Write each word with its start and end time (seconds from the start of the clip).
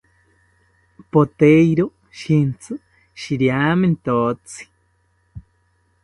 Poteiro 1.11 1.85
shintsi 2.21 2.77
shiriamentotzi 3.23 4.65